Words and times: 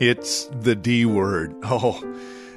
It's 0.00 0.46
the 0.46 0.74
D 0.74 1.04
word. 1.04 1.54
Oh, 1.62 2.02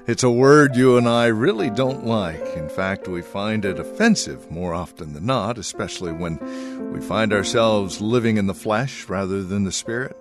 it's 0.07 0.23
a 0.23 0.29
word 0.29 0.77
you 0.77 0.97
and 0.97 1.07
I 1.07 1.27
really 1.27 1.69
don't 1.69 2.05
like. 2.05 2.41
In 2.55 2.69
fact, 2.69 3.07
we 3.07 3.21
find 3.21 3.65
it 3.65 3.79
offensive 3.79 4.49
more 4.49 4.73
often 4.73 5.13
than 5.13 5.25
not, 5.25 5.57
especially 5.57 6.13
when 6.13 6.39
we 6.93 7.01
find 7.01 7.33
ourselves 7.33 7.99
living 7.99 8.37
in 8.37 8.47
the 8.47 8.53
flesh 8.53 9.09
rather 9.09 9.43
than 9.43 9.65
the 9.65 9.71
spirit. 9.73 10.15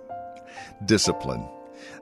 Discipline. 0.85 1.47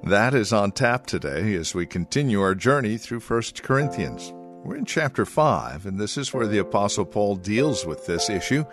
That 0.04 0.34
is 0.34 0.52
on 0.54 0.72
tap 0.72 1.05
today 1.05 1.54
as 1.54 1.76
we 1.76 1.85
continue 1.85 2.41
our 2.41 2.55
journey 2.55 2.98
through 2.98 3.20
1 3.20 3.41
Corinthians. 3.62 4.32
We're 4.63 4.77
in 4.77 4.85
chapter 4.85 5.26
5, 5.26 5.85
and 5.85 5.99
this 5.99 6.18
is 6.18 6.34
where 6.34 6.48
the 6.48 6.60
Apostle 6.60 7.05
Paul 7.05 7.35
deals 7.35 7.85
with 7.85 8.08
this 8.08 8.30
issue 8.30 8.63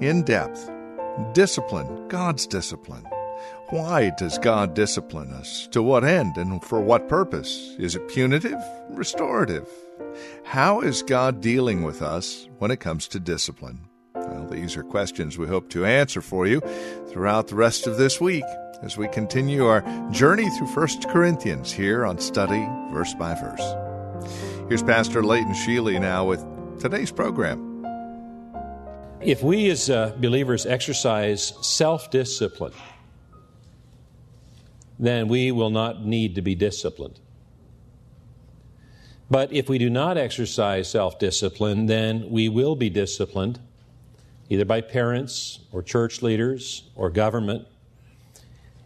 in 0.00 0.24
depth. 0.24 0.70
Discipline, 1.34 2.08
God's 2.08 2.46
discipline. 2.46 3.06
Why 3.72 4.10
does 4.18 4.36
God 4.36 4.74
discipline 4.74 5.32
us? 5.32 5.66
To 5.68 5.82
what 5.82 6.04
end 6.04 6.36
and 6.36 6.62
for 6.62 6.78
what 6.78 7.08
purpose? 7.08 7.74
Is 7.78 7.96
it 7.96 8.06
punitive? 8.06 8.62
Restorative? 8.90 9.66
How 10.44 10.82
is 10.82 11.02
God 11.02 11.40
dealing 11.40 11.82
with 11.82 12.02
us 12.02 12.50
when 12.58 12.70
it 12.70 12.80
comes 12.80 13.08
to 13.08 13.18
discipline? 13.18 13.88
Well, 14.14 14.46
these 14.46 14.76
are 14.76 14.82
questions 14.82 15.38
we 15.38 15.46
hope 15.46 15.70
to 15.70 15.86
answer 15.86 16.20
for 16.20 16.46
you 16.46 16.60
throughout 17.08 17.48
the 17.48 17.54
rest 17.54 17.86
of 17.86 17.96
this 17.96 18.20
week 18.20 18.44
as 18.82 18.98
we 18.98 19.08
continue 19.08 19.64
our 19.64 19.80
journey 20.10 20.50
through 20.50 20.66
1 20.66 20.88
Corinthians 21.08 21.72
here 21.72 22.04
on 22.04 22.18
Study 22.18 22.68
Verse 22.92 23.14
by 23.14 23.32
Verse. 23.32 23.74
Here's 24.68 24.82
Pastor 24.82 25.22
Leighton 25.22 25.54
Sheely 25.54 25.98
now 25.98 26.26
with 26.26 26.44
today's 26.78 27.10
program. 27.10 27.72
If 29.22 29.42
we 29.42 29.70
as 29.70 29.88
uh, 29.88 30.12
believers 30.18 30.66
exercise 30.66 31.54
self 31.62 32.10
discipline, 32.10 32.74
then 34.98 35.28
we 35.28 35.50
will 35.50 35.70
not 35.70 36.04
need 36.04 36.34
to 36.34 36.42
be 36.42 36.54
disciplined. 36.54 37.18
But 39.30 39.52
if 39.52 39.68
we 39.68 39.78
do 39.78 39.88
not 39.88 40.18
exercise 40.18 40.90
self 40.90 41.18
discipline, 41.18 41.86
then 41.86 42.28
we 42.30 42.48
will 42.48 42.76
be 42.76 42.90
disciplined, 42.90 43.58
either 44.50 44.66
by 44.66 44.82
parents 44.82 45.60
or 45.72 45.82
church 45.82 46.20
leaders 46.20 46.90
or 46.94 47.08
government. 47.08 47.66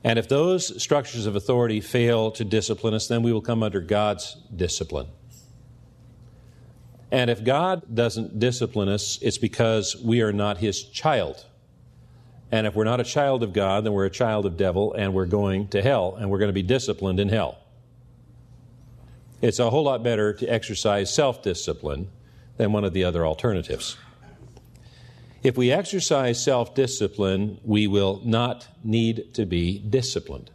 And 0.04 0.20
if 0.20 0.28
those 0.28 0.80
structures 0.80 1.26
of 1.26 1.34
authority 1.34 1.80
fail 1.80 2.30
to 2.30 2.44
discipline 2.44 2.94
us, 2.94 3.08
then 3.08 3.24
we 3.24 3.32
will 3.32 3.40
come 3.40 3.64
under 3.64 3.80
God's 3.80 4.36
discipline. 4.54 5.08
And 7.10 7.28
if 7.28 7.42
God 7.42 7.82
doesn't 7.92 8.38
discipline 8.38 8.88
us, 8.88 9.18
it's 9.22 9.38
because 9.38 9.96
we 9.96 10.22
are 10.22 10.32
not 10.32 10.58
His 10.58 10.84
child. 10.84 11.44
And 12.52 12.66
if 12.66 12.74
we're 12.74 12.84
not 12.84 13.00
a 13.00 13.04
child 13.04 13.42
of 13.42 13.52
God, 13.52 13.84
then 13.84 13.92
we're 13.92 14.06
a 14.06 14.10
child 14.10 14.46
of 14.46 14.56
devil 14.56 14.92
and 14.92 15.12
we're 15.12 15.26
going 15.26 15.68
to 15.68 15.82
hell 15.82 16.16
and 16.18 16.30
we're 16.30 16.38
going 16.38 16.48
to 16.48 16.54
be 16.54 16.62
disciplined 16.62 17.18
in 17.18 17.28
hell. 17.28 17.58
It's 19.42 19.58
a 19.58 19.68
whole 19.68 19.84
lot 19.84 20.02
better 20.02 20.32
to 20.32 20.46
exercise 20.46 21.12
self 21.12 21.42
discipline 21.42 22.08
than 22.56 22.72
one 22.72 22.84
of 22.84 22.92
the 22.92 23.04
other 23.04 23.26
alternatives. 23.26 23.96
If 25.42 25.56
we 25.56 25.70
exercise 25.70 26.42
self 26.42 26.74
discipline, 26.74 27.60
we 27.64 27.86
will 27.86 28.20
not 28.24 28.68
need 28.82 29.34
to 29.34 29.44
be 29.44 29.78
disciplined. 29.78 30.50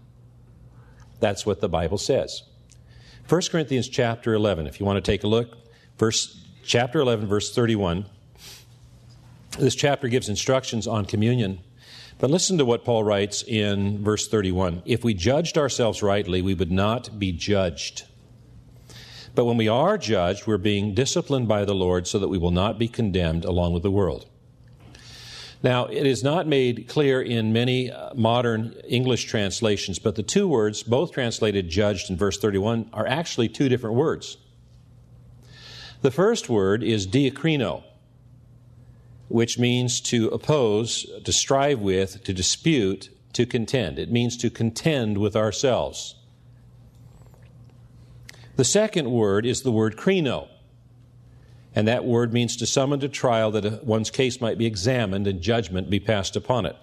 That's 1.19 1.45
what 1.45 1.61
the 1.61 1.69
Bible 1.69 1.97
says. 1.97 2.43
1 3.29 3.41
Corinthians 3.51 3.87
chapter 3.87 4.33
11, 4.33 4.67
if 4.67 4.79
you 4.79 4.85
want 4.85 4.97
to 4.97 5.11
take 5.11 5.23
a 5.23 5.27
look, 5.27 5.55
verse, 5.97 6.43
chapter 6.65 6.99
11, 6.99 7.27
verse 7.27 7.53
31. 7.53 8.05
This 9.59 9.75
chapter 9.75 10.07
gives 10.07 10.27
instructions 10.27 10.87
on 10.87 11.05
communion. 11.05 11.59
But 12.21 12.29
listen 12.29 12.59
to 12.59 12.65
what 12.65 12.85
Paul 12.85 13.03
writes 13.03 13.41
in 13.41 14.03
verse 14.03 14.27
31 14.27 14.83
If 14.85 15.03
we 15.03 15.15
judged 15.15 15.57
ourselves 15.57 16.03
rightly, 16.03 16.43
we 16.43 16.53
would 16.53 16.71
not 16.71 17.17
be 17.17 17.31
judged. 17.31 18.03
But 19.33 19.45
when 19.45 19.57
we 19.57 19.67
are 19.67 19.97
judged, 19.97 20.45
we're 20.45 20.59
being 20.59 20.93
disciplined 20.93 21.47
by 21.47 21.65
the 21.65 21.73
Lord 21.73 22.07
so 22.07 22.19
that 22.19 22.27
we 22.27 22.37
will 22.37 22.51
not 22.51 22.77
be 22.77 22.87
condemned 22.87 23.43
along 23.43 23.73
with 23.73 23.81
the 23.81 23.89
world. 23.89 24.27
Now, 25.63 25.85
it 25.85 26.05
is 26.05 26.23
not 26.23 26.45
made 26.45 26.87
clear 26.87 27.23
in 27.23 27.53
many 27.53 27.91
uh, 27.91 28.13
modern 28.13 28.73
English 28.87 29.23
translations, 29.23 29.97
but 29.97 30.13
the 30.13 30.21
two 30.21 30.47
words, 30.47 30.83
both 30.83 31.13
translated 31.13 31.69
judged 31.69 32.11
in 32.11 32.17
verse 32.17 32.37
31, 32.37 32.91
are 32.93 33.07
actually 33.07 33.49
two 33.49 33.67
different 33.67 33.95
words. 33.95 34.37
The 36.03 36.11
first 36.11 36.49
word 36.49 36.83
is 36.83 37.07
diakrino, 37.07 37.83
which 39.31 39.57
means 39.57 40.01
to 40.01 40.27
oppose, 40.27 41.05
to 41.23 41.31
strive 41.31 41.79
with, 41.79 42.23
to 42.25 42.33
dispute, 42.33 43.09
to 43.31 43.45
contend. 43.45 43.97
It 43.97 44.11
means 44.11 44.35
to 44.37 44.49
contend 44.49 45.17
with 45.17 45.37
ourselves. 45.37 46.15
The 48.57 48.65
second 48.65 49.09
word 49.09 49.45
is 49.45 49.61
the 49.61 49.71
word 49.71 49.95
krino. 49.95 50.49
And 51.73 51.87
that 51.87 52.03
word 52.03 52.33
means 52.33 52.57
to 52.57 52.65
summon 52.65 52.99
to 52.99 53.07
trial 53.07 53.51
that 53.51 53.85
one's 53.85 54.11
case 54.11 54.41
might 54.41 54.57
be 54.57 54.65
examined 54.65 55.25
and 55.25 55.41
judgment 55.41 55.89
be 55.89 56.01
passed 56.01 56.35
upon 56.35 56.65
it. 56.65 56.75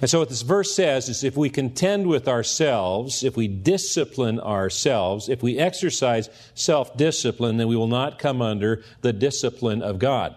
And 0.00 0.08
so 0.08 0.20
what 0.20 0.30
this 0.30 0.42
verse 0.42 0.74
says 0.74 1.10
is 1.10 1.22
if 1.22 1.36
we 1.36 1.50
contend 1.50 2.06
with 2.06 2.28
ourselves, 2.28 3.22
if 3.22 3.36
we 3.36 3.46
discipline 3.48 4.40
ourselves, 4.40 5.28
if 5.28 5.42
we 5.42 5.58
exercise 5.58 6.30
self 6.54 6.96
discipline, 6.96 7.58
then 7.58 7.68
we 7.68 7.76
will 7.76 7.88
not 7.88 8.18
come 8.18 8.40
under 8.40 8.82
the 9.02 9.12
discipline 9.12 9.82
of 9.82 9.98
God 9.98 10.34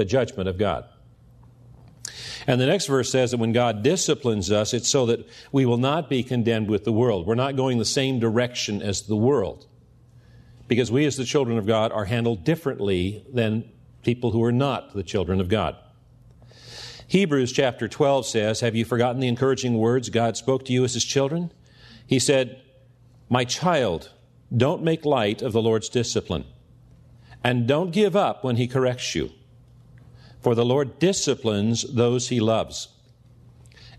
the 0.00 0.04
judgment 0.06 0.48
of 0.48 0.56
God. 0.56 0.86
And 2.46 2.58
the 2.58 2.66
next 2.66 2.86
verse 2.86 3.12
says 3.12 3.32
that 3.32 3.36
when 3.36 3.52
God 3.52 3.82
disciplines 3.82 4.50
us, 4.50 4.72
it's 4.72 4.88
so 4.88 5.04
that 5.04 5.28
we 5.52 5.66
will 5.66 5.76
not 5.76 6.08
be 6.08 6.22
condemned 6.22 6.70
with 6.70 6.84
the 6.84 6.92
world. 6.92 7.26
We're 7.26 7.34
not 7.34 7.54
going 7.54 7.76
the 7.76 7.84
same 7.84 8.18
direction 8.18 8.80
as 8.80 9.02
the 9.02 9.14
world. 9.14 9.66
Because 10.68 10.90
we, 10.90 11.04
as 11.04 11.18
the 11.18 11.24
children 11.24 11.58
of 11.58 11.66
God, 11.66 11.92
are 11.92 12.06
handled 12.06 12.44
differently 12.44 13.26
than 13.30 13.70
people 14.02 14.30
who 14.30 14.42
are 14.42 14.52
not 14.52 14.94
the 14.94 15.02
children 15.02 15.38
of 15.38 15.50
God. 15.50 15.76
Hebrews 17.06 17.52
chapter 17.52 17.86
12 17.86 18.24
says, 18.24 18.60
Have 18.60 18.74
you 18.74 18.86
forgotten 18.86 19.20
the 19.20 19.28
encouraging 19.28 19.76
words 19.76 20.08
God 20.08 20.34
spoke 20.38 20.64
to 20.64 20.72
you 20.72 20.82
as 20.82 20.94
his 20.94 21.04
children? 21.04 21.52
He 22.06 22.18
said, 22.18 22.62
My 23.28 23.44
child, 23.44 24.12
don't 24.56 24.82
make 24.82 25.04
light 25.04 25.42
of 25.42 25.52
the 25.52 25.60
Lord's 25.60 25.90
discipline, 25.90 26.46
and 27.44 27.68
don't 27.68 27.90
give 27.90 28.16
up 28.16 28.42
when 28.42 28.56
he 28.56 28.66
corrects 28.66 29.14
you. 29.14 29.30
For 30.40 30.54
the 30.54 30.64
Lord 30.64 30.98
disciplines 30.98 31.82
those 31.82 32.28
he 32.28 32.40
loves, 32.40 32.88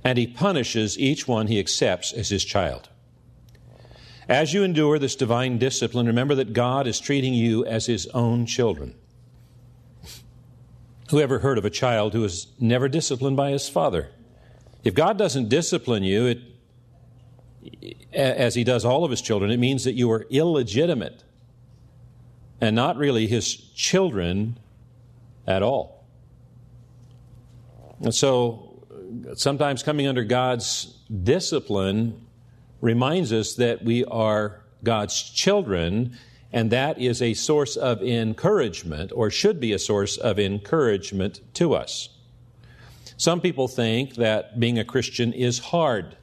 and 0.03 0.17
he 0.17 0.25
punishes 0.25 0.97
each 0.97 1.27
one 1.27 1.47
he 1.47 1.59
accepts 1.59 2.11
as 2.11 2.29
his 2.29 2.43
child. 2.43 2.89
As 4.27 4.53
you 4.53 4.63
endure 4.63 4.97
this 4.97 5.15
divine 5.15 5.57
discipline, 5.57 6.07
remember 6.07 6.35
that 6.35 6.53
God 6.53 6.87
is 6.87 6.99
treating 6.99 7.33
you 7.33 7.65
as 7.65 7.85
his 7.85 8.07
own 8.07 8.45
children. 8.45 8.95
Who 11.09 11.19
ever 11.19 11.39
heard 11.39 11.57
of 11.57 11.65
a 11.65 11.69
child 11.69 12.13
who 12.13 12.23
is 12.23 12.47
never 12.59 12.87
disciplined 12.87 13.35
by 13.35 13.51
his 13.51 13.67
father? 13.67 14.09
If 14.83 14.93
God 14.95 15.17
doesn't 15.17 15.49
discipline 15.49 16.03
you, 16.03 16.25
it, 16.27 16.39
as 18.13 18.55
he 18.55 18.63
does 18.63 18.85
all 18.85 19.03
of 19.03 19.11
his 19.11 19.21
children, 19.21 19.51
it 19.51 19.59
means 19.59 19.83
that 19.83 19.93
you 19.93 20.09
are 20.11 20.25
illegitimate 20.29 21.23
and 22.59 22.75
not 22.75 22.97
really 22.97 23.27
his 23.27 23.53
children 23.55 24.57
at 25.45 25.61
all. 25.61 26.00
And 28.01 28.13
so 28.13 28.83
sometimes 29.35 29.83
coming 29.83 30.07
under 30.07 30.23
God's 30.23 30.85
discipline 31.23 32.25
reminds 32.81 33.31
us 33.31 33.55
that 33.55 33.83
we 33.83 34.03
are 34.05 34.63
God's 34.83 35.21
children, 35.21 36.17
and 36.51 36.71
that 36.71 36.99
is 36.99 37.21
a 37.21 37.35
source 37.35 37.77
of 37.77 38.01
encouragement, 38.01 39.11
or 39.13 39.29
should 39.29 39.59
be 39.59 39.73
a 39.73 39.79
source 39.79 40.17
of 40.17 40.39
encouragement 40.39 41.41
to 41.55 41.75
us. 41.75 42.09
Some 43.17 43.39
people 43.39 43.67
think 43.67 44.15
that 44.15 44.59
being 44.59 44.79
a 44.79 44.83
Christian 44.83 45.31
is 45.31 45.59
hard, 45.59 46.17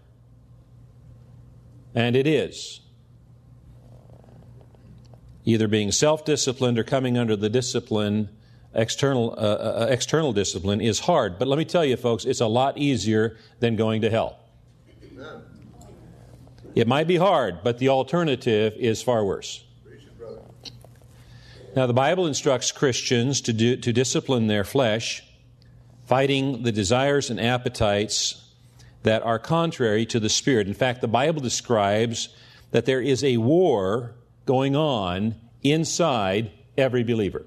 and 1.95 2.17
it 2.17 2.27
is. 2.27 2.81
Either 5.45 5.69
being 5.69 5.93
self 5.93 6.25
disciplined 6.25 6.79
or 6.79 6.85
coming 6.85 7.17
under 7.17 7.37
the 7.37 7.49
discipline 7.49 8.29
external, 8.75 9.35
uh, 9.37 9.85
uh, 9.85 9.87
external 9.91 10.32
discipline 10.32 10.81
is 10.81 11.00
hard. 11.00 11.38
But 11.38 11.49
let 11.49 11.59
me 11.59 11.65
tell 11.65 11.85
you, 11.85 11.97
folks, 11.97 12.25
it's 12.25 12.41
a 12.41 12.47
lot 12.47 12.79
easier 12.79 13.37
than 13.61 13.76
going 13.76 14.03
to 14.03 14.11
hell. 14.11 14.38
It 16.75 16.87
might 16.87 17.09
be 17.09 17.17
hard, 17.17 17.65
but 17.65 17.79
the 17.79 17.88
alternative 17.88 18.75
is 18.76 19.03
far 19.03 19.25
worse. 19.25 19.65
Now, 21.75 21.87
the 21.87 21.94
Bible 21.94 22.26
instructs 22.26 22.73
Christians 22.73 23.41
to, 23.43 23.53
do, 23.53 23.76
to 23.76 23.93
discipline 23.93 24.47
their 24.47 24.65
flesh, 24.65 25.23
fighting 26.06 26.62
the 26.62 26.73
desires 26.73 27.31
and 27.31 27.41
appetites 27.41 28.44
that 29.03 29.23
are 29.23 29.38
contrary 29.38 30.06
to 30.06 30.20
the 30.20 30.29
Spirit. 30.29 30.67
In 30.67 30.75
fact, 30.75 31.00
the 31.00 31.09
Bible 31.09 31.41
describes 31.41 32.31
that 32.70 32.85
there 32.85 33.00
is 33.00 33.23
a 33.23 33.37
war 33.37 34.15
going 34.44 34.76
on 34.76 35.35
inside 35.62 36.50
every 36.76 37.05
believer. 37.05 37.44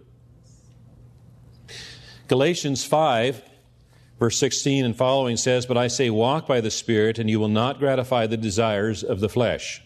Galatians 2.31 2.85
5, 2.85 3.41
verse 4.17 4.37
16 4.37 4.85
and 4.85 4.95
following 4.95 5.35
says, 5.35 5.65
But 5.65 5.77
I 5.77 5.89
say, 5.89 6.09
walk 6.09 6.47
by 6.47 6.61
the 6.61 6.71
Spirit, 6.71 7.19
and 7.19 7.29
you 7.29 7.41
will 7.41 7.49
not 7.49 7.77
gratify 7.77 8.25
the 8.25 8.37
desires 8.37 9.03
of 9.03 9.19
the 9.19 9.27
flesh. 9.27 9.81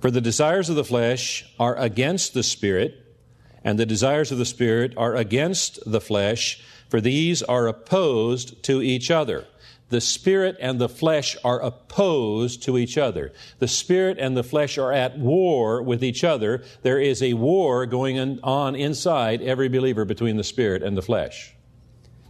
For 0.00 0.10
the 0.10 0.22
desires 0.22 0.70
of 0.70 0.76
the 0.76 0.82
flesh 0.82 1.44
are 1.60 1.76
against 1.76 2.32
the 2.32 2.42
Spirit, 2.42 3.18
and 3.62 3.78
the 3.78 3.84
desires 3.84 4.32
of 4.32 4.38
the 4.38 4.46
Spirit 4.46 4.94
are 4.96 5.14
against 5.14 5.78
the 5.84 6.00
flesh, 6.00 6.64
for 6.88 7.02
these 7.02 7.42
are 7.42 7.66
opposed 7.66 8.62
to 8.62 8.80
each 8.80 9.10
other 9.10 9.46
the 9.88 10.00
spirit 10.00 10.56
and 10.60 10.80
the 10.80 10.88
flesh 10.88 11.36
are 11.44 11.60
opposed 11.60 12.62
to 12.64 12.76
each 12.76 12.98
other. 12.98 13.32
The 13.60 13.68
spirit 13.68 14.18
and 14.18 14.36
the 14.36 14.42
flesh 14.42 14.78
are 14.78 14.92
at 14.92 15.16
war 15.16 15.80
with 15.80 16.02
each 16.02 16.24
other. 16.24 16.64
There 16.82 16.98
is 16.98 17.22
a 17.22 17.34
war 17.34 17.86
going 17.86 18.40
on 18.42 18.74
inside 18.74 19.42
every 19.42 19.68
believer 19.68 20.04
between 20.04 20.36
the 20.36 20.44
spirit 20.44 20.82
and 20.82 20.96
the 20.96 21.02
flesh. 21.02 21.54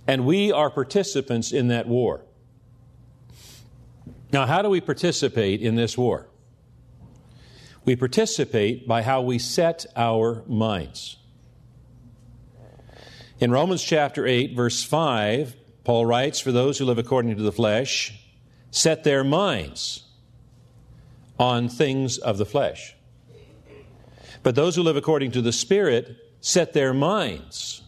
And 0.07 0.27
we 0.27 0.53
are 0.53 0.71
participants 0.71 1.51
in 1.53 1.69
that 1.69 1.89
war. 1.89 2.23
Now, 4.33 4.45
how 4.45 4.61
do 4.61 4.69
we 4.69 4.81
participate 4.81 5.63
in 5.63 5.77
this 5.77 5.97
war? 5.97 6.29
We 7.87 7.97
participate 7.97 8.87
by 8.87 9.03
how 9.03 9.23
we 9.23 9.39
set 9.39 9.87
our 9.97 10.43
minds. 10.47 11.17
In 13.39 13.51
Romans 13.51 13.83
chapter 13.83 14.27
8, 14.27 14.55
verse 14.55 14.83
5, 14.83 15.57
Paul 15.87 16.05
writes, 16.05 16.41
For 16.41 16.51
those 16.51 16.79
who 16.79 16.85
live 16.85 16.99
according 16.99 17.37
to 17.37 17.43
the 17.45 17.53
flesh 17.53 18.13
set 18.73 19.05
their 19.05 19.23
minds 19.23 20.03
on 21.39 21.69
things 21.69 22.19
of 22.19 22.39
the 22.39 22.45
flesh. 22.45 22.97
But 24.43 24.57
those 24.57 24.75
who 24.75 24.83
live 24.83 24.97
according 24.97 25.31
to 25.31 25.43
the 25.43 25.53
Spirit 25.53 26.17
set 26.41 26.73
their 26.73 26.93
minds 26.93 27.83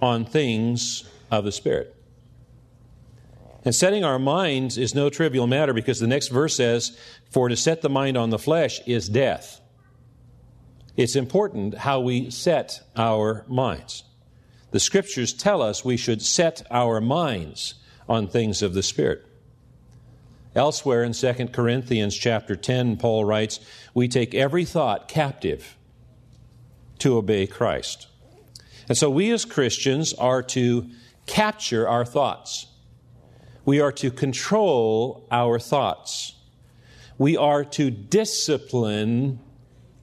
on 0.00 0.24
things 0.24 1.04
of 1.30 1.44
the 1.44 1.52
Spirit. 1.52 1.94
And 3.66 3.74
setting 3.74 4.02
our 4.02 4.18
minds 4.18 4.78
is 4.78 4.94
no 4.94 5.10
trivial 5.10 5.46
matter 5.46 5.74
because 5.74 6.00
the 6.00 6.06
next 6.06 6.28
verse 6.28 6.56
says, 6.56 6.98
For 7.30 7.50
to 7.50 7.56
set 7.56 7.82
the 7.82 7.90
mind 7.90 8.16
on 8.16 8.30
the 8.30 8.38
flesh 8.38 8.80
is 8.86 9.10
death. 9.10 9.60
It's 10.96 11.16
important 11.16 11.76
how 11.76 12.00
we 12.00 12.30
set 12.30 12.80
our 12.96 13.44
minds. 13.46 14.04
The 14.74 14.80
scriptures 14.80 15.32
tell 15.32 15.62
us 15.62 15.84
we 15.84 15.96
should 15.96 16.20
set 16.20 16.66
our 16.68 17.00
minds 17.00 17.74
on 18.08 18.26
things 18.26 18.60
of 18.60 18.74
the 18.74 18.82
Spirit. 18.82 19.24
Elsewhere 20.56 21.04
in 21.04 21.12
2 21.12 21.32
Corinthians 21.52 22.16
chapter 22.16 22.56
10, 22.56 22.96
Paul 22.96 23.24
writes, 23.24 23.60
We 23.94 24.08
take 24.08 24.34
every 24.34 24.64
thought 24.64 25.06
captive 25.06 25.76
to 26.98 27.16
obey 27.16 27.46
Christ. 27.46 28.08
And 28.88 28.98
so 28.98 29.08
we 29.08 29.30
as 29.30 29.44
Christians 29.44 30.12
are 30.14 30.42
to 30.42 30.90
capture 31.26 31.86
our 31.86 32.04
thoughts. 32.04 32.66
We 33.64 33.78
are 33.78 33.92
to 33.92 34.10
control 34.10 35.24
our 35.30 35.60
thoughts. 35.60 36.34
We 37.16 37.36
are 37.36 37.64
to 37.64 37.92
discipline 37.92 39.38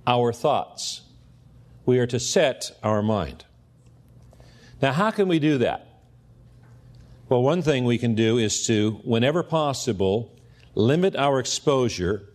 our 0.07 0.31
thoughts. 0.31 1.01
We 1.85 1.99
are 1.99 2.07
to 2.07 2.21
set 2.21 2.71
our 2.81 3.01
mind. 3.01 3.43
Now, 4.81 4.93
how 4.93 5.11
can 5.11 5.27
we 5.27 5.39
do 5.39 5.59
that? 5.59 5.87
Well, 7.29 7.43
one 7.43 7.61
thing 7.61 7.85
we 7.85 7.97
can 7.97 8.15
do 8.15 8.37
is 8.37 8.65
to, 8.67 8.99
whenever 9.03 9.43
possible, 9.43 10.35
limit 10.75 11.15
our 11.15 11.39
exposure 11.39 12.27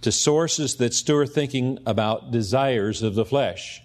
to 0.00 0.10
sources 0.10 0.76
that 0.76 0.92
stir 0.92 1.26
thinking 1.26 1.78
about 1.86 2.30
desires 2.30 3.02
of 3.02 3.14
the 3.14 3.24
flesh. 3.24 3.82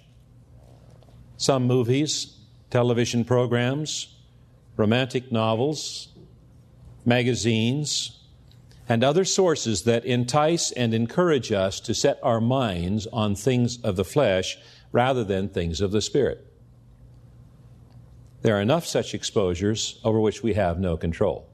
Some 1.38 1.64
movies, 1.64 2.38
television 2.70 3.26
programs, 3.26 4.16
romantic 4.76 5.32
novels, 5.32 6.08
magazines, 7.06 8.20
and 8.88 9.04
other 9.04 9.24
sources 9.24 9.84
that 9.84 10.04
entice 10.06 10.72
and 10.72 10.94
encourage 10.94 11.52
us 11.52 11.80
to 11.82 11.94
set 11.94 12.20
our 12.24 12.42
minds 12.42 13.08
on 13.08 13.36
things 13.36 13.80
of 13.84 13.96
the 13.96 14.06
flesh 14.06 14.58
rather 14.92 15.24
than 15.24 15.48
things 15.48 15.80
of 15.80 15.92
the 15.92 16.02
Spirit. 16.02 16.49
There 18.42 18.56
are 18.56 18.62
enough 18.62 18.86
such 18.86 19.14
exposures 19.14 20.00
over 20.04 20.20
which 20.20 20.42
we 20.42 20.54
have 20.54 20.80
no 20.80 20.96
control. 20.96 21.50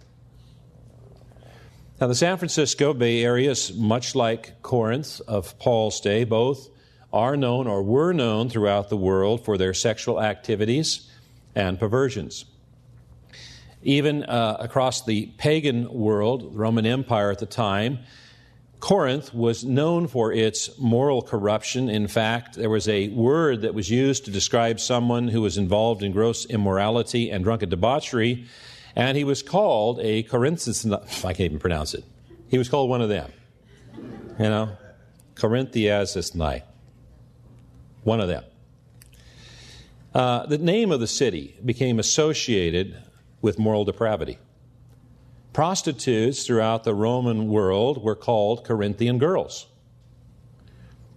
Now, 1.99 2.07
the 2.07 2.15
San 2.15 2.37
Francisco 2.37 2.93
Bay 2.93 3.23
Area 3.23 3.51
is 3.51 3.73
much 3.73 4.15
like 4.15 4.61
Corinth 4.61 5.21
of 5.27 5.57
Paul's 5.59 6.01
day. 6.01 6.25
Both 6.25 6.69
are 7.13 7.37
known 7.37 7.67
or 7.67 7.81
were 7.81 8.11
known 8.11 8.49
throughout 8.49 8.89
the 8.89 8.97
world 8.97 9.45
for 9.45 9.57
their 9.57 9.73
sexual 9.73 10.21
activities 10.21 11.09
and 11.55 11.79
perversions. 11.79 12.45
Even 13.81 14.23
uh, 14.25 14.57
across 14.59 15.05
the 15.05 15.27
pagan 15.37 15.91
world, 15.91 16.53
the 16.53 16.57
Roman 16.57 16.85
Empire 16.85 17.31
at 17.31 17.39
the 17.39 17.45
time, 17.45 17.99
Corinth 18.79 19.33
was 19.33 19.63
known 19.63 20.07
for 20.07 20.31
its 20.31 20.77
moral 20.77 21.21
corruption. 21.21 21.89
In 21.89 22.07
fact, 22.07 22.55
there 22.55 22.69
was 22.69 22.87
a 22.87 23.07
word 23.09 23.61
that 23.61 23.73
was 23.73 23.89
used 23.89 24.25
to 24.25 24.31
describe 24.31 24.79
someone 24.79 25.27
who 25.27 25.41
was 25.41 25.57
involved 25.57 26.03
in 26.03 26.11
gross 26.11 26.45
immorality 26.45 27.31
and 27.31 27.43
drunken 27.43 27.69
debauchery, 27.69 28.45
and 28.95 29.17
he 29.17 29.23
was 29.23 29.41
called 29.41 29.99
a 30.01 30.23
Corinthians. 30.23 30.85
I 30.91 31.33
can't 31.33 31.41
even 31.41 31.59
pronounce 31.59 31.93
it. 31.93 32.03
He 32.47 32.57
was 32.57 32.69
called 32.69 32.89
one 32.89 33.01
of 33.01 33.09
them. 33.09 33.31
You 34.39 34.49
know, 34.49 34.77
Corinthiasesnai. 35.35 36.63
One 38.03 38.19
of 38.19 38.27
them. 38.27 38.43
Uh, 40.13 40.45
the 40.45 40.57
name 40.57 40.91
of 40.91 40.99
the 40.99 41.07
city 41.07 41.57
became 41.65 41.99
associated 41.99 43.01
with 43.41 43.59
moral 43.59 43.83
depravity. 43.83 44.37
Prostitutes 45.55 46.45
throughout 46.45 46.83
the 46.83 46.93
Roman 46.93 47.47
world 47.47 48.03
were 48.03 48.13
called 48.13 48.65
Corinthian 48.65 49.17
girls. 49.17 49.67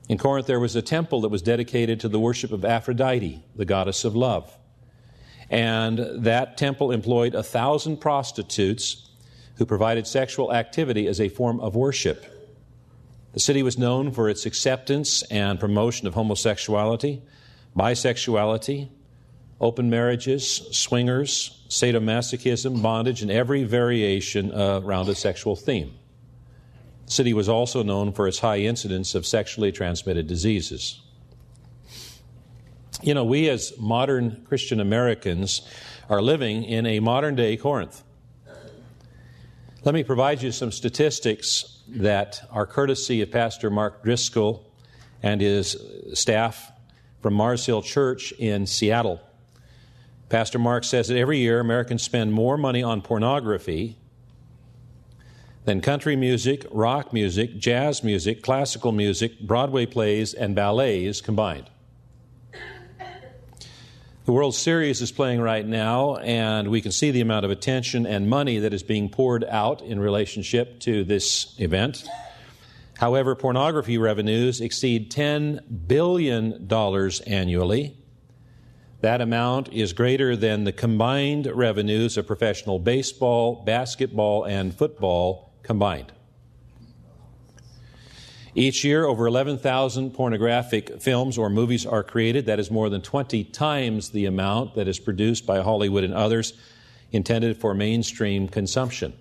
In 0.08 0.16
Corinth, 0.16 0.46
there 0.46 0.60
was 0.60 0.76
a 0.76 0.80
temple 0.80 1.22
that 1.22 1.28
was 1.28 1.42
dedicated 1.42 1.98
to 1.98 2.08
the 2.08 2.20
worship 2.20 2.52
of 2.52 2.64
Aphrodite, 2.64 3.42
the 3.56 3.64
goddess 3.64 4.04
of 4.04 4.14
love. 4.14 4.56
And 5.50 5.98
that 6.22 6.56
temple 6.56 6.92
employed 6.92 7.34
a 7.34 7.42
thousand 7.42 7.96
prostitutes 7.96 9.10
who 9.56 9.66
provided 9.66 10.06
sexual 10.06 10.52
activity 10.54 11.08
as 11.08 11.20
a 11.20 11.28
form 11.28 11.58
of 11.58 11.74
worship. 11.74 12.24
The 13.32 13.40
city 13.40 13.64
was 13.64 13.76
known 13.76 14.12
for 14.12 14.28
its 14.28 14.46
acceptance 14.46 15.22
and 15.32 15.58
promotion 15.58 16.06
of 16.06 16.14
homosexuality, 16.14 17.22
bisexuality, 17.76 18.88
open 19.60 19.90
marriages, 19.90 20.68
swingers, 20.70 21.64
sadomasochism, 21.68 22.80
bondage, 22.80 23.22
and 23.22 23.30
every 23.30 23.64
variation 23.64 24.52
uh, 24.52 24.80
around 24.84 25.08
a 25.08 25.14
sexual 25.14 25.56
theme. 25.56 25.94
The 27.06 27.12
city 27.12 27.34
was 27.34 27.48
also 27.48 27.82
known 27.82 28.12
for 28.12 28.28
its 28.28 28.38
high 28.38 28.58
incidence 28.58 29.14
of 29.14 29.26
sexually 29.26 29.72
transmitted 29.72 30.26
diseases. 30.26 31.00
You 33.02 33.14
know, 33.14 33.24
we 33.24 33.48
as 33.48 33.72
modern 33.78 34.44
Christian 34.48 34.80
Americans 34.80 35.62
are 36.08 36.22
living 36.22 36.64
in 36.64 36.86
a 36.86 37.00
modern 37.00 37.34
day 37.34 37.56
Corinth. 37.56 38.02
Let 39.84 39.94
me 39.94 40.02
provide 40.02 40.42
you 40.42 40.52
some 40.52 40.72
statistics 40.72 41.82
that 41.88 42.46
are 42.50 42.66
courtesy 42.66 43.22
of 43.22 43.30
Pastor 43.30 43.70
Mark 43.70 44.02
Driscoll 44.02 44.70
and 45.22 45.40
his 45.40 45.76
staff 46.14 46.72
from 47.22 47.34
Mars 47.34 47.64
Hill 47.64 47.82
Church 47.82 48.32
in 48.32 48.66
Seattle. 48.66 49.20
Pastor 50.28 50.58
Mark 50.58 50.84
says 50.84 51.08
that 51.08 51.16
every 51.16 51.38
year 51.38 51.58
Americans 51.58 52.02
spend 52.02 52.32
more 52.32 52.58
money 52.58 52.82
on 52.82 53.00
pornography 53.00 53.96
than 55.64 55.80
country 55.80 56.16
music, 56.16 56.66
rock 56.70 57.12
music, 57.12 57.58
jazz 57.58 58.04
music, 58.04 58.42
classical 58.42 58.92
music, 58.92 59.40
Broadway 59.40 59.86
plays, 59.86 60.34
and 60.34 60.54
ballets 60.54 61.20
combined. 61.20 61.70
The 64.26 64.32
World 64.32 64.54
Series 64.54 65.00
is 65.00 65.10
playing 65.10 65.40
right 65.40 65.66
now, 65.66 66.16
and 66.16 66.68
we 66.68 66.82
can 66.82 66.92
see 66.92 67.10
the 67.10 67.22
amount 67.22 67.46
of 67.46 67.50
attention 67.50 68.04
and 68.06 68.28
money 68.28 68.58
that 68.58 68.74
is 68.74 68.82
being 68.82 69.08
poured 69.08 69.44
out 69.44 69.80
in 69.80 69.98
relationship 69.98 70.80
to 70.80 71.04
this 71.04 71.54
event. 71.58 72.06
However, 72.98 73.34
pornography 73.34 73.96
revenues 73.96 74.60
exceed 74.60 75.10
$10 75.10 75.86
billion 75.86 76.70
annually. 77.26 77.97
That 79.00 79.20
amount 79.20 79.72
is 79.72 79.92
greater 79.92 80.34
than 80.34 80.64
the 80.64 80.72
combined 80.72 81.46
revenues 81.46 82.16
of 82.16 82.26
professional 82.26 82.80
baseball, 82.80 83.62
basketball, 83.64 84.44
and 84.44 84.74
football 84.74 85.52
combined. 85.62 86.12
Each 88.56 88.82
year, 88.82 89.04
over 89.04 89.28
11,000 89.28 90.10
pornographic 90.10 91.00
films 91.00 91.38
or 91.38 91.48
movies 91.48 91.86
are 91.86 92.02
created. 92.02 92.46
That 92.46 92.58
is 92.58 92.72
more 92.72 92.90
than 92.90 93.00
20 93.00 93.44
times 93.44 94.10
the 94.10 94.26
amount 94.26 94.74
that 94.74 94.88
is 94.88 94.98
produced 94.98 95.46
by 95.46 95.60
Hollywood 95.60 96.02
and 96.02 96.12
others 96.14 96.54
intended 97.12 97.56
for 97.56 97.74
mainstream 97.74 98.48
consumption. 98.48 99.12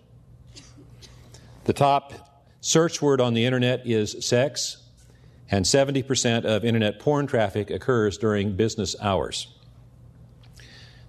The 1.65 1.73
top 1.73 2.13
search 2.61 2.99
word 2.99 3.21
on 3.21 3.35
the 3.35 3.45
internet 3.45 3.85
is 3.85 4.25
sex, 4.25 4.77
and 5.51 5.65
70% 5.65 6.45
of 6.45 6.65
internet 6.65 6.99
porn 6.99 7.27
traffic 7.27 7.69
occurs 7.69 8.17
during 8.17 8.55
business 8.55 8.95
hours. 8.99 9.53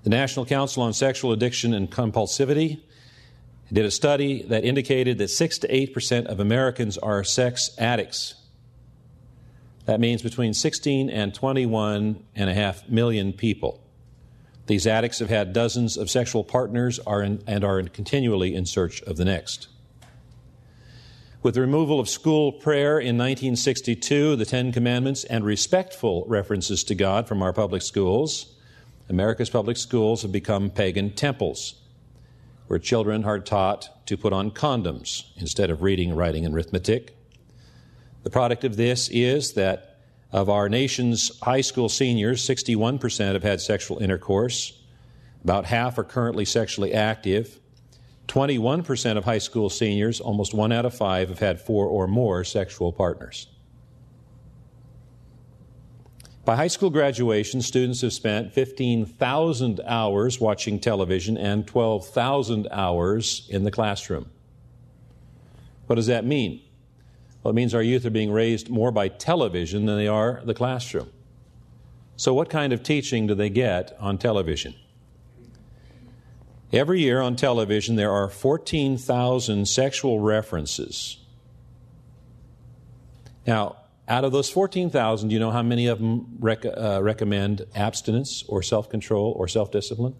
The 0.08 0.16
National 0.16 0.46
Council 0.46 0.84
on 0.84 0.94
Sexual 0.94 1.32
Addiction 1.32 1.74
and 1.74 1.90
Compulsivity 1.90 2.80
did 3.70 3.84
a 3.84 3.90
study 3.90 4.42
that 4.44 4.64
indicated 4.64 5.18
that 5.18 5.28
6 5.28 5.58
to 5.58 5.68
8% 5.68 6.24
of 6.24 6.40
Americans 6.40 6.96
are 6.96 7.22
sex 7.22 7.76
addicts. 7.76 8.34
That 9.84 10.00
means 10.00 10.22
between 10.22 10.54
16 10.54 11.10
and 11.10 11.34
21 11.34 12.24
and 12.34 12.48
a 12.48 12.54
half 12.54 12.88
million 12.88 13.34
people. 13.34 13.82
These 14.64 14.86
addicts 14.86 15.18
have 15.18 15.28
had 15.28 15.52
dozens 15.52 15.98
of 15.98 16.08
sexual 16.08 16.42
partners 16.42 16.98
are 17.00 17.22
in, 17.22 17.44
and 17.46 17.62
are 17.62 17.82
continually 17.82 18.54
in 18.54 18.64
search 18.64 19.02
of 19.02 19.18
the 19.18 19.26
next. 19.26 19.68
With 21.42 21.52
the 21.52 21.60
removal 21.60 22.00
of 22.00 22.08
school 22.08 22.52
prayer 22.52 22.98
in 22.98 23.18
1962, 23.18 24.36
the 24.36 24.46
Ten 24.46 24.72
Commandments, 24.72 25.24
and 25.24 25.44
respectful 25.44 26.24
references 26.26 26.82
to 26.84 26.94
God 26.94 27.28
from 27.28 27.42
our 27.42 27.52
public 27.52 27.82
schools, 27.82 28.54
America's 29.08 29.50
public 29.50 29.76
schools 29.76 30.22
have 30.22 30.32
become 30.32 30.70
pagan 30.70 31.10
temples 31.10 31.74
where 32.66 32.78
children 32.78 33.24
are 33.24 33.38
taught 33.38 34.06
to 34.06 34.16
put 34.16 34.32
on 34.32 34.50
condoms 34.50 35.24
instead 35.36 35.70
of 35.70 35.82
reading, 35.82 36.14
writing, 36.14 36.44
and 36.44 36.54
arithmetic. 36.54 37.16
The 38.22 38.30
product 38.30 38.64
of 38.64 38.76
this 38.76 39.08
is 39.08 39.54
that 39.54 39.96
of 40.30 40.50
our 40.50 40.68
nation's 40.68 41.38
high 41.40 41.62
school 41.62 41.88
seniors, 41.88 42.46
61% 42.46 43.32
have 43.32 43.42
had 43.42 43.62
sexual 43.62 43.98
intercourse. 43.98 44.78
About 45.42 45.64
half 45.64 45.96
are 45.96 46.04
currently 46.04 46.44
sexually 46.44 46.92
active. 46.92 47.58
21% 48.26 49.16
of 49.16 49.24
high 49.24 49.38
school 49.38 49.70
seniors, 49.70 50.20
almost 50.20 50.52
one 50.52 50.70
out 50.70 50.84
of 50.84 50.94
five, 50.94 51.30
have 51.30 51.38
had 51.38 51.58
four 51.58 51.86
or 51.86 52.06
more 52.06 52.44
sexual 52.44 52.92
partners. 52.92 53.46
By 56.49 56.57
high 56.57 56.69
school 56.69 56.88
graduation, 56.88 57.61
students 57.61 58.00
have 58.00 58.14
spent 58.14 58.55
15,000 58.55 59.83
hours 59.87 60.40
watching 60.40 60.81
television 60.81 61.37
and 61.37 61.67
12,000 61.67 62.69
hours 62.71 63.47
in 63.50 63.64
the 63.64 63.71
classroom. 63.71 64.31
What 65.88 65.97
does 65.97 66.07
that 66.07 66.25
mean? 66.25 66.62
Well, 67.43 67.50
it 67.50 67.55
means 67.55 67.75
our 67.75 67.83
youth 67.83 68.07
are 68.07 68.11
being 68.11 68.33
raised 68.33 68.71
more 68.71 68.90
by 68.90 69.09
television 69.09 69.85
than 69.85 69.99
they 69.99 70.09
are 70.09 70.40
the 70.43 70.55
classroom. 70.55 71.11
So, 72.17 72.33
what 72.33 72.49
kind 72.49 72.73
of 72.73 72.83
teaching 72.83 73.26
do 73.26 73.35
they 73.35 73.50
get 73.50 73.95
on 74.00 74.17
television? 74.17 74.75
Every 76.73 77.00
year 77.02 77.21
on 77.21 77.37
television, 77.37 77.97
there 77.97 78.12
are 78.12 78.31
14,000 78.31 79.69
sexual 79.69 80.19
references. 80.21 81.19
Now, 83.47 83.76
out 84.08 84.24
of 84.24 84.32
those 84.32 84.48
14,000, 84.48 85.28
do 85.28 85.34
you 85.34 85.38
know 85.38 85.50
how 85.50 85.62
many 85.62 85.86
of 85.86 85.98
them 85.98 86.38
rec- 86.40 86.64
uh, 86.64 87.00
recommend 87.02 87.66
abstinence 87.74 88.42
or 88.48 88.62
self 88.62 88.88
control 88.88 89.34
or 89.36 89.46
self 89.46 89.70
discipline? 89.70 90.14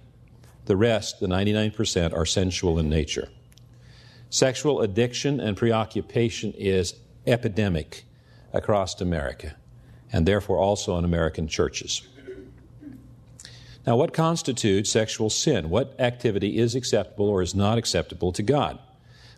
The 0.65 0.77
rest, 0.77 1.19
the 1.19 1.27
99%, 1.27 2.13
are 2.13 2.25
sensual 2.25 2.79
in 2.79 2.89
nature. 2.89 3.29
Sexual 4.29 4.81
addiction 4.81 5.39
and 5.39 5.55
preoccupation 5.55 6.51
is 6.53 6.95
epidemic 7.25 8.03
across 8.53 8.99
America, 9.01 9.55
and 10.11 10.27
therefore 10.27 10.57
also 10.57 10.97
in 10.97 11.05
American 11.05 11.47
churches. 11.47 12.01
Now, 13.88 13.96
what 13.96 14.12
constitutes 14.12 14.91
sexual 14.91 15.29
sin? 15.29 15.70
What 15.70 15.98
activity 15.98 16.58
is 16.58 16.75
acceptable 16.75 17.29
or 17.29 17.41
is 17.41 17.56
not 17.56 17.77
acceptable 17.77 18.34
to 18.34 18.44
God? 18.44 18.77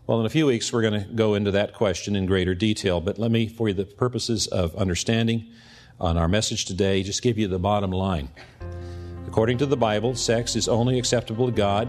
Well, 0.08 0.20
in 0.20 0.25
a 0.25 0.29
few 0.29 0.48
weeks, 0.48 0.74
we're 0.74 0.82
going 0.82 1.03
to 1.03 1.08
go 1.08 1.36
into 1.36 1.51
that 1.51 1.75
question 1.75 2.15
in 2.15 2.25
greater 2.25 2.56
detail, 2.56 3.00
but 3.00 3.20
let 3.20 3.29
me, 3.29 3.48
for 3.48 3.72
the 3.74 3.86
purposes 3.86 4.48
of 4.48 4.75
understanding 4.75 5.51
on 6.00 6.18
our 6.18 6.27
message 6.27 6.65
today, 6.65 7.03
just 7.03 7.22
give 7.22 7.38
you 7.38 7.48
the 7.48 7.60
bottom 7.60 7.91
line. 7.91 8.27
According 9.27 9.60
to 9.60 9.68
the 9.68 9.77
Bible, 9.77 10.15
sex 10.15 10.56
is 10.56 10.68
only 10.68 10.98
acceptable 10.98 11.46
to 11.46 11.51
God 11.51 11.88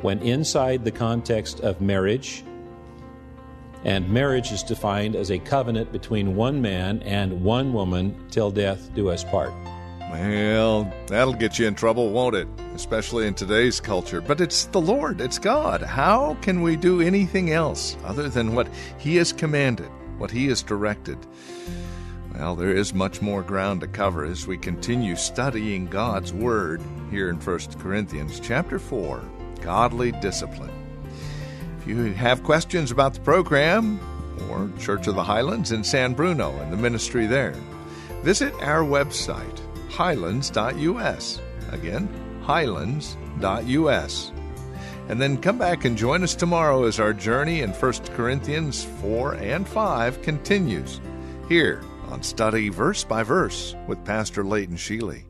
when 0.00 0.18
inside 0.22 0.84
the 0.84 0.90
context 0.90 1.60
of 1.60 1.80
marriage, 1.80 2.42
and 3.84 4.10
marriage 4.10 4.50
is 4.50 4.64
defined 4.64 5.14
as 5.14 5.30
a 5.30 5.38
covenant 5.38 5.92
between 5.92 6.34
one 6.34 6.60
man 6.60 7.00
and 7.04 7.44
one 7.44 7.72
woman 7.72 8.26
till 8.28 8.50
death 8.50 8.92
do 8.92 9.08
us 9.08 9.22
part. 9.22 9.52
Well, 10.10 10.92
that'll 11.06 11.34
get 11.34 11.58
you 11.60 11.68
in 11.68 11.76
trouble, 11.76 12.10
won't 12.10 12.34
it? 12.34 12.48
Especially 12.74 13.28
in 13.28 13.34
today's 13.34 13.80
culture. 13.80 14.20
But 14.20 14.40
it's 14.40 14.64
the 14.66 14.80
Lord, 14.80 15.20
it's 15.20 15.38
God. 15.38 15.82
How 15.82 16.34
can 16.42 16.62
we 16.62 16.74
do 16.74 17.00
anything 17.00 17.52
else 17.52 17.96
other 18.04 18.28
than 18.28 18.54
what 18.54 18.68
He 18.98 19.16
has 19.16 19.32
commanded, 19.32 19.88
what 20.18 20.32
He 20.32 20.48
has 20.48 20.64
directed? 20.64 21.16
Well, 22.34 22.56
there 22.56 22.74
is 22.74 22.92
much 22.92 23.22
more 23.22 23.42
ground 23.42 23.82
to 23.82 23.86
cover 23.86 24.24
as 24.24 24.48
we 24.48 24.58
continue 24.58 25.14
studying 25.14 25.86
God's 25.86 26.32
Word 26.32 26.82
here 27.12 27.30
in 27.30 27.36
1 27.36 27.58
Corinthians 27.78 28.40
chapter 28.40 28.80
4, 28.80 29.22
Godly 29.60 30.10
Discipline. 30.10 30.72
If 31.78 31.86
you 31.86 32.12
have 32.14 32.42
questions 32.42 32.90
about 32.90 33.14
the 33.14 33.20
program 33.20 34.00
or 34.50 34.70
Church 34.80 35.06
of 35.06 35.14
the 35.14 35.22
Highlands 35.22 35.70
in 35.70 35.84
San 35.84 36.14
Bruno 36.14 36.58
and 36.58 36.72
the 36.72 36.76
ministry 36.76 37.26
there, 37.26 37.54
visit 38.22 38.52
our 38.54 38.82
website 38.82 39.60
highlands.us. 39.90 41.40
Again, 41.72 42.08
highlands.us. 42.42 44.32
And 45.08 45.20
then 45.20 45.36
come 45.38 45.58
back 45.58 45.84
and 45.84 45.98
join 45.98 46.22
us 46.22 46.34
tomorrow 46.34 46.84
as 46.84 47.00
our 47.00 47.12
journey 47.12 47.62
in 47.62 47.70
1 47.70 47.92
Corinthians 48.14 48.84
4 49.00 49.34
and 49.34 49.66
5 49.66 50.22
continues 50.22 51.00
here 51.48 51.82
on 52.08 52.22
Study 52.22 52.68
Verse 52.68 53.02
by 53.04 53.22
Verse 53.22 53.74
with 53.88 54.04
Pastor 54.04 54.44
Leighton 54.44 54.76
Sheely. 54.76 55.29